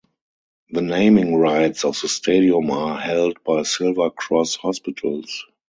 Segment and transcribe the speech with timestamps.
[0.71, 5.45] The naming rights of the stadium are held by Silver Cross Hospitals.